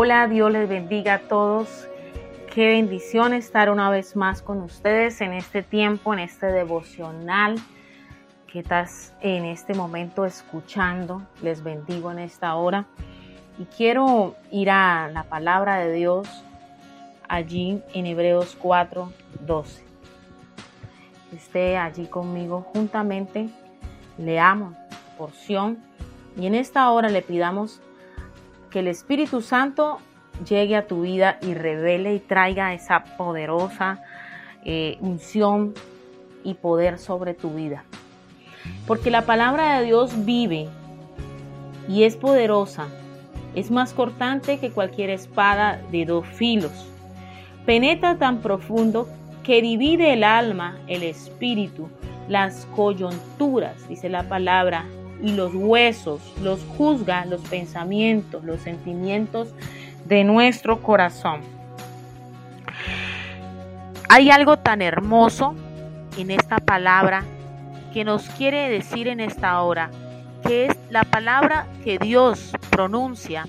[0.00, 1.88] Hola, Dios les bendiga a todos.
[2.54, 7.56] Qué bendición estar una vez más con ustedes en este tiempo, en este devocional
[8.46, 11.26] que estás en este momento escuchando.
[11.42, 12.86] Les bendigo en esta hora.
[13.58, 16.28] Y quiero ir a la palabra de Dios
[17.28, 19.84] allí en Hebreos 4, 12.
[21.34, 23.48] Esté allí conmigo juntamente,
[24.16, 24.76] leamos
[25.18, 25.82] porción
[26.36, 27.82] y en esta hora le pidamos
[28.70, 29.98] que el Espíritu Santo
[30.48, 34.02] llegue a tu vida y revele y traiga esa poderosa
[34.64, 35.74] eh, unción
[36.44, 37.84] y poder sobre tu vida.
[38.86, 40.68] Porque la palabra de Dios vive
[41.88, 42.88] y es poderosa,
[43.54, 46.72] es más cortante que cualquier espada de dos filos.
[47.64, 49.08] Penetra tan profundo
[49.42, 51.88] que divide el alma, el espíritu,
[52.28, 54.84] las coyunturas, dice la palabra,
[55.22, 59.48] y los huesos, los juzga los pensamientos, los sentimientos
[60.04, 61.40] de nuestro corazón.
[64.08, 65.54] Hay algo tan hermoso
[66.16, 67.24] en esta palabra
[67.92, 69.90] que nos quiere decir en esta hora,
[70.46, 73.46] que es la palabra que Dios pronuncia,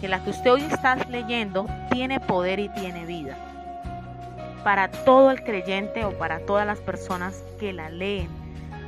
[0.00, 3.36] que la que usted hoy está leyendo tiene poder y tiene vida.
[4.62, 8.28] Para todo el creyente o para todas las personas que la leen,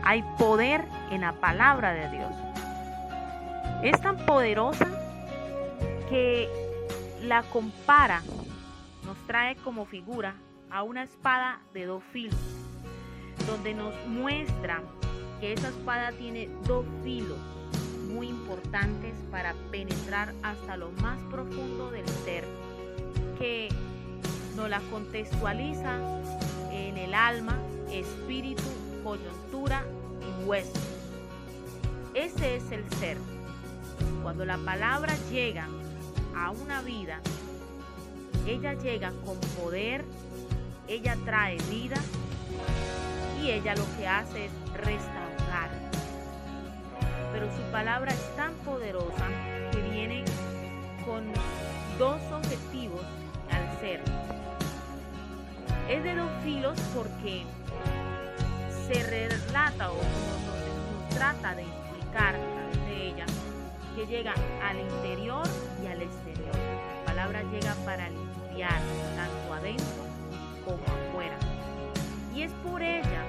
[0.05, 2.33] hay poder en la palabra de Dios.
[3.83, 4.87] Es tan poderosa
[6.09, 6.48] que
[7.23, 8.23] la compara,
[9.05, 10.34] nos trae como figura
[10.71, 12.39] a una espada de dos filos,
[13.47, 14.83] donde nos muestra
[15.41, 17.39] que esa espada tiene dos filos
[18.12, 22.45] muy importantes para penetrar hasta lo más profundo del ser,
[23.39, 23.69] que
[24.56, 25.97] nos la contextualiza
[26.71, 27.56] en el alma,
[27.91, 28.62] espíritu
[29.03, 29.84] coyuntura
[30.21, 30.78] y hueso.
[32.15, 33.16] Ese es el ser.
[34.22, 35.69] Cuando la palabra llega
[36.37, 37.21] a una vida,
[38.47, 40.05] ella llega con poder,
[40.88, 41.97] ella trae vida
[43.41, 45.71] y ella lo que hace es restaurar.
[47.32, 49.27] Pero su palabra es tan poderosa
[49.72, 50.25] que viene
[51.05, 51.25] con
[51.99, 53.03] dos objetivos
[53.50, 54.03] al ser.
[55.88, 57.44] Es de dos filos porque
[58.93, 62.34] se relata o nos, trata de explicar
[62.87, 63.27] de ella
[63.95, 64.34] que llega
[64.65, 65.47] al interior
[65.83, 66.55] y al exterior.
[66.55, 68.81] La palabra llega para limpiar
[69.15, 70.03] tanto adentro
[70.65, 71.37] como afuera.
[72.34, 73.23] Y es por ella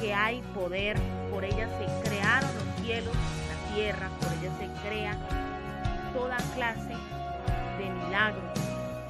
[0.00, 0.96] que hay poder,
[1.30, 5.16] por ella se crearon los cielos, la tierra, por ella se crea
[6.12, 6.94] toda clase
[7.78, 8.58] de milagros,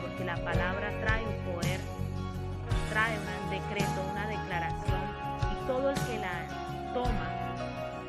[0.03, 1.81] porque la palabra trae un poder,
[2.91, 5.06] trae un decreto, una declaración
[5.66, 6.47] todo el que la
[6.94, 7.28] toma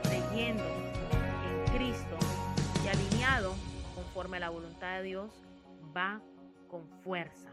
[0.04, 2.18] creyendo en Cristo
[2.86, 3.56] y alineado
[3.96, 5.32] conforme a la voluntad de Dios,
[5.96, 6.22] va
[6.68, 7.52] con fuerza.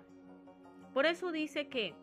[0.92, 1.94] Por eso dice que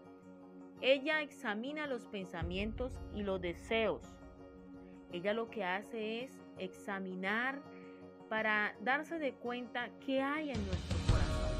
[0.81, 4.01] ella examina los pensamientos y los deseos.
[5.11, 7.61] Ella lo que hace es examinar
[8.29, 11.51] para darse de cuenta qué hay en nuestro corazón.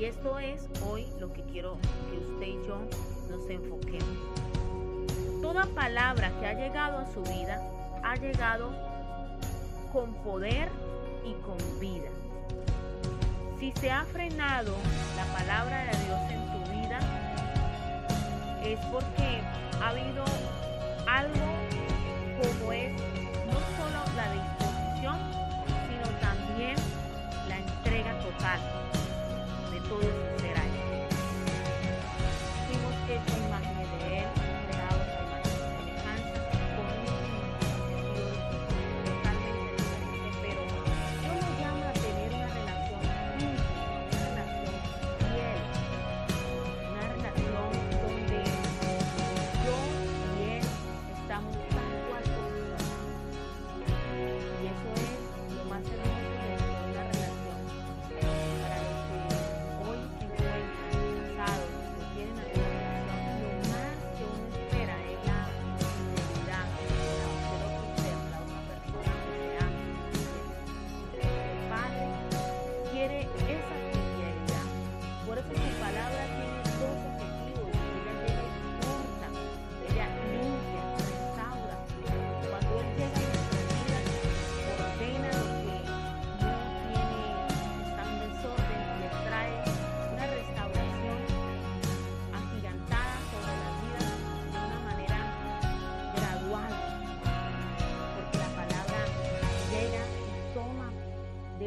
[0.00, 1.78] Y esto es hoy lo que quiero
[2.10, 4.16] que usted y yo nos enfoquemos.
[5.40, 7.60] Toda palabra que ha llegado a su vida
[8.02, 8.70] ha llegado
[9.92, 10.68] con poder
[11.24, 12.08] y con vida.
[13.58, 14.74] Si se ha frenado
[15.16, 16.98] la palabra de Dios en tu vida,
[18.64, 19.40] es porque
[19.80, 20.24] ha habido
[21.06, 21.46] algo
[22.40, 22.92] como es
[23.46, 25.18] no solo la disposición,
[25.88, 26.76] sino también
[27.48, 28.81] la entrega total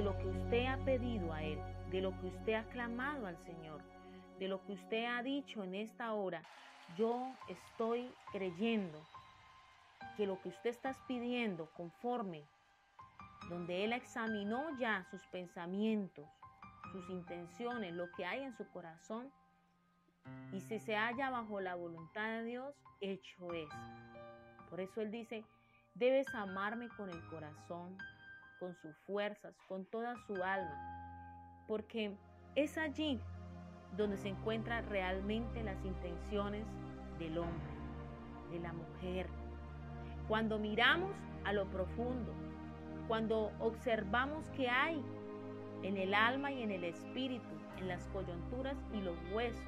[0.09, 1.59] ha pedido a Él,
[1.91, 3.81] de lo que usted ha clamado al Señor,
[4.39, 6.41] de lo que usted ha dicho en esta hora,
[6.97, 8.99] yo estoy creyendo
[10.17, 12.43] que lo que usted está pidiendo conforme,
[13.49, 16.25] donde Él examinó ya sus pensamientos,
[16.91, 19.31] sus intenciones, lo que hay en su corazón,
[20.51, 23.69] y si se halla bajo la voluntad de Dios, hecho es.
[24.69, 25.45] Por eso Él dice,
[25.93, 27.97] debes amarme con el corazón,
[28.65, 32.17] con sus fuerzas, con toda su alma, porque
[32.55, 33.19] es allí
[33.95, 36.65] donde se encuentran realmente las intenciones
[37.19, 37.69] del hombre,
[38.49, 39.27] de la mujer.
[40.27, 41.11] Cuando miramos
[41.43, 42.33] a lo profundo,
[43.07, 44.99] cuando observamos que hay
[45.83, 47.45] en el alma y en el espíritu,
[47.77, 49.61] en las coyunturas y los huesos,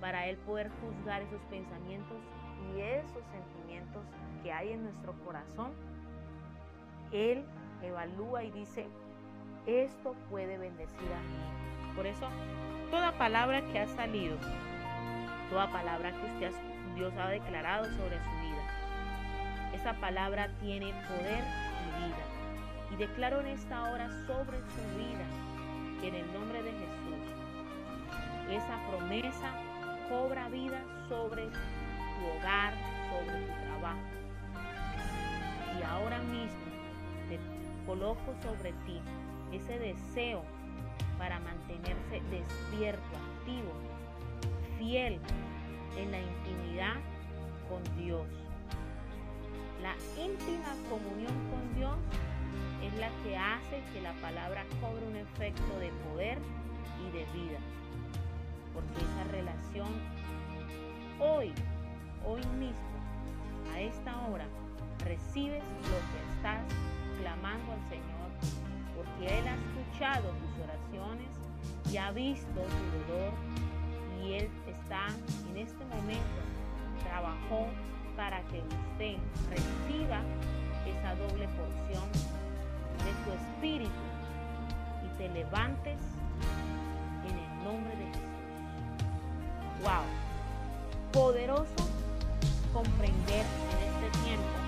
[0.00, 2.18] para Él poder juzgar esos pensamientos
[2.72, 4.04] y esos sentimientos
[4.44, 5.72] que hay en nuestro corazón,
[7.10, 7.44] Él
[7.82, 8.86] evalúa y dice,
[9.66, 11.94] esto puede bendecir a mí.
[11.94, 12.26] Por eso,
[12.90, 14.36] toda palabra que ha salido,
[15.50, 16.52] toda palabra que usted,
[16.94, 18.52] Dios ha declarado sobre su vida,
[19.74, 22.24] esa palabra tiene poder y vida.
[22.92, 25.24] Y declaro en esta hora sobre su vida
[26.00, 27.12] que en el nombre de Jesús,
[28.50, 29.50] esa promesa
[30.08, 32.74] cobra vida sobre tu hogar,
[33.10, 34.11] sobre tu trabajo.
[37.92, 38.98] Coloco sobre ti
[39.52, 40.42] ese deseo
[41.18, 43.02] para mantenerse despierto,
[43.36, 43.70] activo,
[44.78, 45.20] fiel
[45.98, 46.94] en la intimidad
[47.68, 48.26] con Dios.
[49.82, 51.94] La íntima comunión con Dios
[52.82, 56.38] es la que hace que la palabra cobre un efecto de poder
[57.06, 57.58] y de vida.
[58.72, 59.88] Porque esa relación
[61.20, 61.52] hoy,
[62.24, 62.88] hoy mismo,
[63.74, 64.46] a esta hora,
[65.04, 66.91] recibes lo que estás
[67.22, 68.28] clamando al Señor,
[68.96, 71.28] porque Él ha escuchado tus oraciones
[71.90, 73.32] y ha visto tu dolor
[74.22, 75.06] y Él está
[75.50, 76.42] en este momento,
[77.04, 77.68] trabajó
[78.16, 79.16] para que usted
[79.50, 80.20] reciba
[80.84, 82.10] esa doble porción
[83.04, 83.90] de su espíritu
[85.04, 85.98] y te levantes
[87.24, 88.22] en el nombre de Jesús.
[89.82, 90.04] ¡Wow!
[91.12, 91.88] Poderoso
[92.72, 94.62] comprender en este tiempo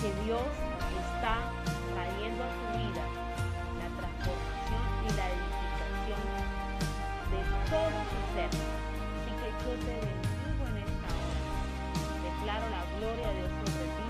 [0.00, 1.38] que Dios está
[1.94, 3.04] trayendo a tu vida
[3.80, 6.22] la transformación y la edificación
[7.32, 7.40] de
[7.70, 8.50] todo tu ser.
[8.52, 11.40] Así que yo te bendigo en esta hora.
[12.22, 14.08] Declaro la gloria de Dios sobre ti.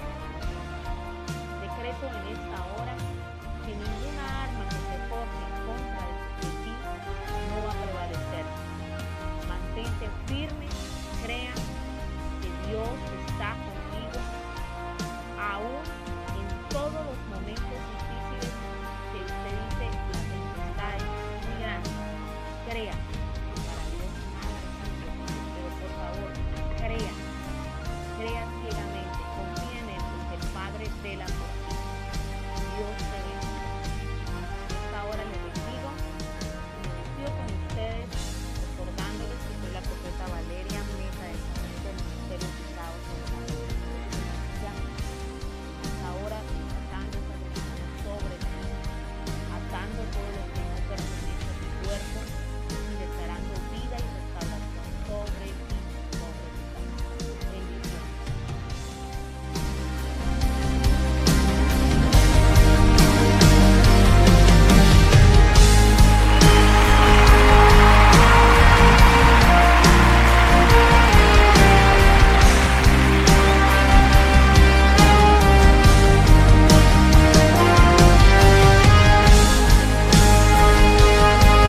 [1.62, 2.94] Decreto en esta hora
[3.64, 6.05] que ninguna arma que se forme en contra
[6.43, 6.75] de ti
[7.49, 8.46] no va a prevalecer.
[9.46, 10.67] Mantente firme,
[11.23, 11.55] crea
[12.43, 12.90] que Dios